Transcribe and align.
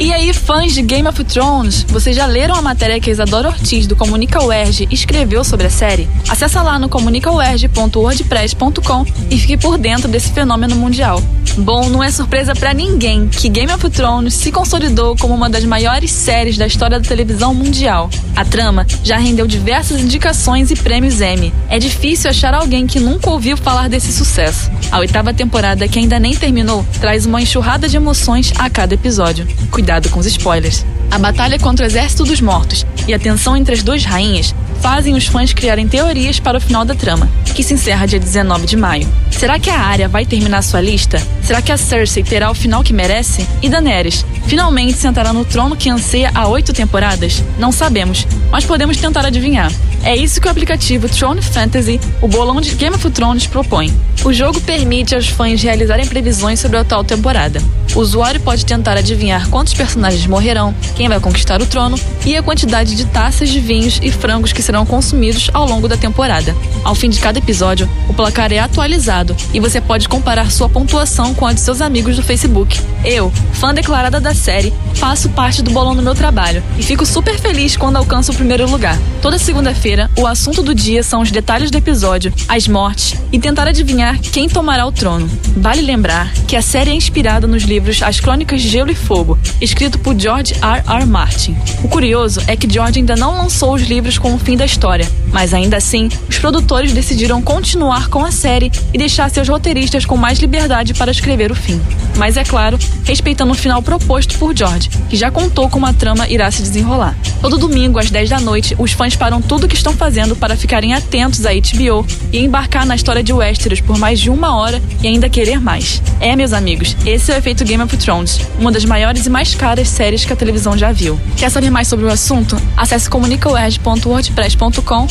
E 0.00 0.12
aí, 0.14 0.32
fãs 0.32 0.72
de 0.72 0.80
Game 0.80 1.06
of 1.06 1.22
Thrones, 1.24 1.82
vocês 1.82 2.16
já 2.16 2.24
leram 2.24 2.54
a 2.54 2.62
matéria 2.62 2.98
que 2.98 3.10
a 3.10 3.12
Isadora 3.12 3.48
Ortiz 3.48 3.86
do 3.86 3.94
Comunica 3.94 4.42
UERJ 4.42 4.88
escreveu 4.90 5.44
sobre 5.44 5.66
a 5.66 5.70
série? 5.70 6.08
Acesse 6.26 6.56
lá 6.56 6.78
no 6.78 6.88
comunicauerj.wordpress.com 6.88 9.04
e 9.30 9.38
fique 9.38 9.58
por 9.58 9.76
dentro 9.76 10.08
desse 10.08 10.30
fenômeno 10.30 10.74
mundial. 10.74 11.22
Bom, 11.58 11.90
não 11.90 12.02
é 12.02 12.10
surpresa 12.10 12.54
para 12.54 12.72
ninguém 12.72 13.28
que 13.28 13.50
Game 13.50 13.70
of 13.70 13.90
Thrones 13.90 14.32
se 14.32 14.50
consolidou 14.50 15.14
como 15.18 15.34
uma 15.34 15.50
das 15.50 15.66
maiores 15.66 16.10
séries 16.10 16.56
da 16.56 16.66
história 16.66 16.98
da 16.98 17.06
televisão 17.06 17.52
mundial. 17.52 18.08
A 18.34 18.42
trama 18.42 18.86
já 19.04 19.18
rendeu 19.18 19.46
diversas 19.46 20.00
indicações 20.00 20.70
e 20.70 20.76
prêmios 20.76 21.20
Emmy. 21.20 21.52
É 21.68 21.78
difícil 21.78 22.30
achar 22.30 22.54
alguém 22.54 22.86
que 22.86 22.98
nunca 22.98 23.28
ouviu 23.28 23.54
falar 23.54 23.90
desse 23.90 24.14
sucesso. 24.14 24.70
A 24.90 24.98
oitava 24.98 25.34
temporada, 25.34 25.86
que 25.86 25.98
ainda 25.98 26.18
nem 26.18 26.34
terminou, 26.34 26.86
traz 27.02 27.26
uma 27.26 27.42
enxurrada 27.42 27.86
de 27.86 27.98
emoções 27.98 28.50
a 28.56 28.70
cada 28.70 28.94
episódio. 28.94 29.46
Cuidado 29.70 29.89
com 30.08 30.20
os 30.20 30.26
spoilers. 30.26 30.86
A 31.10 31.18
batalha 31.18 31.58
contra 31.58 31.84
o 31.84 31.88
Exército 31.88 32.24
dos 32.24 32.40
Mortos 32.40 32.86
e 33.08 33.14
a 33.14 33.18
tensão 33.18 33.56
entre 33.56 33.74
as 33.74 33.82
duas 33.82 34.04
rainhas 34.04 34.54
fazem 34.80 35.14
os 35.14 35.26
fãs 35.26 35.52
criarem 35.52 35.88
teorias 35.88 36.38
para 36.38 36.58
o 36.58 36.60
final 36.60 36.84
da 36.84 36.94
trama, 36.94 37.28
que 37.54 37.62
se 37.62 37.74
encerra 37.74 38.06
dia 38.06 38.20
19 38.20 38.66
de 38.66 38.76
maio. 38.76 39.08
Será 39.40 39.58
que 39.58 39.70
a 39.70 39.80
Arya 39.80 40.06
vai 40.06 40.26
terminar 40.26 40.60
sua 40.60 40.82
lista? 40.82 41.18
Será 41.42 41.62
que 41.62 41.72
a 41.72 41.78
Cersei 41.78 42.22
terá 42.22 42.50
o 42.50 42.54
final 42.54 42.84
que 42.84 42.92
merece? 42.92 43.48
E 43.62 43.70
Daenerys 43.70 44.22
finalmente 44.46 44.98
sentará 44.98 45.32
no 45.32 45.46
trono 45.46 45.76
que 45.76 45.88
anseia 45.88 46.30
há 46.34 46.46
oito 46.46 46.74
temporadas? 46.74 47.42
Não 47.58 47.72
sabemos, 47.72 48.26
mas 48.52 48.66
podemos 48.66 48.98
tentar 48.98 49.24
adivinhar. 49.24 49.72
É 50.04 50.14
isso 50.14 50.42
que 50.42 50.46
o 50.46 50.50
aplicativo 50.50 51.08
Throne 51.08 51.40
Fantasy, 51.40 51.98
o 52.20 52.28
bolão 52.28 52.60
de 52.60 52.74
Game 52.74 52.94
of 52.94 53.10
Thrones, 53.10 53.46
propõe. 53.46 53.90
O 54.24 54.32
jogo 54.32 54.60
permite 54.60 55.14
aos 55.14 55.28
fãs 55.28 55.62
realizarem 55.62 56.06
previsões 56.06 56.60
sobre 56.60 56.76
a 56.76 56.80
atual 56.82 57.02
temporada. 57.02 57.62
O 57.94 58.00
usuário 58.00 58.40
pode 58.40 58.66
tentar 58.66 58.98
adivinhar 58.98 59.48
quantos 59.48 59.72
personagens 59.72 60.26
morrerão, 60.26 60.74
quem 60.94 61.08
vai 61.08 61.18
conquistar 61.18 61.62
o 61.62 61.66
trono 61.66 61.98
e 62.26 62.36
a 62.36 62.42
quantidade 62.42 62.94
de 62.94 63.06
taças 63.06 63.48
de 63.48 63.58
vinhos 63.58 63.98
e 64.02 64.10
frangos 64.10 64.52
que 64.52 64.62
serão 64.62 64.84
consumidos 64.84 65.50
ao 65.54 65.66
longo 65.66 65.88
da 65.88 65.96
temporada. 65.96 66.54
Ao 66.84 66.94
fim 66.94 67.08
de 67.08 67.18
cada 67.18 67.38
episódio, 67.38 67.88
o 68.08 68.14
placar 68.14 68.52
é 68.52 68.58
atualizado 68.58 69.29
e 69.52 69.60
você 69.60 69.80
pode 69.80 70.08
comparar 70.08 70.50
sua 70.50 70.68
pontuação 70.68 71.34
com 71.34 71.46
a 71.46 71.52
de 71.52 71.60
seus 71.60 71.80
amigos 71.80 72.16
do 72.16 72.22
Facebook. 72.22 72.80
Eu, 73.04 73.32
fã 73.52 73.72
declarada 73.72 74.20
da 74.20 74.34
série, 74.34 74.72
faço 74.94 75.28
parte 75.30 75.62
do 75.62 75.70
bolão 75.70 75.96
do 75.96 76.02
meu 76.02 76.14
trabalho 76.14 76.62
e 76.78 76.82
fico 76.82 77.04
super 77.06 77.38
feliz 77.38 77.76
quando 77.76 77.96
alcanço 77.96 78.32
o 78.32 78.34
primeiro 78.34 78.68
lugar. 78.70 78.98
Toda 79.22 79.38
segunda-feira, 79.38 80.10
o 80.16 80.26
assunto 80.26 80.62
do 80.62 80.74
dia 80.74 81.02
são 81.02 81.22
os 81.22 81.30
detalhes 81.30 81.70
do 81.70 81.78
episódio, 81.78 82.32
as 82.48 82.68
mortes 82.68 83.14
e 83.32 83.38
tentar 83.38 83.66
adivinhar 83.66 84.18
quem 84.20 84.48
tomará 84.48 84.86
o 84.86 84.92
trono. 84.92 85.28
Vale 85.56 85.82
lembrar 85.82 86.32
que 86.46 86.56
a 86.56 86.62
série 86.62 86.90
é 86.90 86.94
inspirada 86.94 87.46
nos 87.46 87.64
livros 87.64 88.02
As 88.02 88.20
Crônicas 88.20 88.62
de 88.62 88.68
Gelo 88.68 88.90
e 88.90 88.94
Fogo, 88.94 89.38
escrito 89.60 89.98
por 89.98 90.18
George 90.18 90.54
R. 90.54 90.82
R. 90.86 91.06
Martin. 91.06 91.56
O 91.82 91.88
curioso 91.88 92.40
é 92.46 92.56
que 92.56 92.70
George 92.70 92.98
ainda 92.98 93.16
não 93.16 93.36
lançou 93.36 93.74
os 93.74 93.82
livros 93.82 94.18
com 94.18 94.34
o 94.34 94.38
fim 94.38 94.56
da 94.56 94.64
história, 94.64 95.10
mas 95.32 95.52
ainda 95.52 95.76
assim, 95.76 96.08
os 96.28 96.38
produtores 96.38 96.92
decidiram 96.92 97.42
continuar 97.42 98.08
com 98.08 98.24
a 98.24 98.30
série 98.30 98.70
e 98.92 98.98
deixar 98.98 99.19
seus 99.28 99.48
roteiristas 99.48 100.04
com 100.04 100.16
mais 100.16 100.38
liberdade 100.38 100.94
para 100.94 101.10
escrever 101.10 101.50
o 101.50 101.54
fim. 101.54 101.80
Mas 102.16 102.36
é 102.36 102.44
claro, 102.44 102.78
respeitando 103.04 103.52
o 103.52 103.54
final 103.54 103.82
proposto 103.82 104.38
por 104.38 104.56
George, 104.56 104.88
que 105.08 105.16
já 105.16 105.30
contou 105.30 105.68
como 105.68 105.86
a 105.86 105.92
trama 105.92 106.28
irá 106.28 106.50
se 106.50 106.62
desenrolar. 106.62 107.16
Todo 107.40 107.58
domingo, 107.58 107.98
às 107.98 108.10
10 108.10 108.30
da 108.30 108.40
noite, 108.40 108.74
os 108.78 108.92
fãs 108.92 109.16
param 109.16 109.40
tudo 109.40 109.64
o 109.64 109.68
que 109.68 109.74
estão 109.74 109.92
fazendo 109.92 110.36
para 110.36 110.56
ficarem 110.56 110.94
atentos 110.94 111.44
à 111.46 111.50
HBO 111.50 112.06
e 112.32 112.38
embarcar 112.38 112.86
na 112.86 112.94
história 112.94 113.22
de 113.22 113.32
Westeros 113.32 113.80
por 113.80 113.98
mais 113.98 114.20
de 114.20 114.30
uma 114.30 114.56
hora 114.56 114.80
e 115.02 115.08
ainda 115.08 115.28
querer 115.28 115.60
mais. 115.60 116.02
É, 116.20 116.36
meus 116.36 116.52
amigos, 116.52 116.96
esse 117.06 117.32
é 117.32 117.34
o 117.34 117.38
efeito 117.38 117.64
Game 117.64 117.82
of 117.82 117.96
Thrones, 117.96 118.40
uma 118.58 118.70
das 118.70 118.84
maiores 118.84 119.26
e 119.26 119.30
mais 119.30 119.54
caras 119.54 119.88
séries 119.88 120.24
que 120.24 120.32
a 120.32 120.36
televisão 120.36 120.76
já 120.76 120.92
viu. 120.92 121.18
Quer 121.36 121.50
saber 121.50 121.70
mais 121.70 121.88
sobre 121.88 122.06
o 122.06 122.10
assunto? 122.10 122.60
Acesse 122.76 123.08
comunicawed.wordpress.com 123.08 125.08